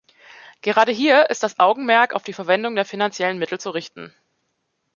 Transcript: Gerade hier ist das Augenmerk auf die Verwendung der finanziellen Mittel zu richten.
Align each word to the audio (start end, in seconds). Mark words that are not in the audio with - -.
Gerade 0.61 0.91
hier 0.91 1.29
ist 1.29 1.43
das 1.43 1.59
Augenmerk 1.59 2.15
auf 2.15 2.23
die 2.23 2.33
Verwendung 2.33 2.73
der 2.73 2.85
finanziellen 2.85 3.37
Mittel 3.37 3.59
zu 3.59 3.69
richten. 3.69 4.11